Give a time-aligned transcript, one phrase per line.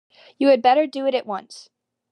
[0.39, 1.69] You had better do it at once.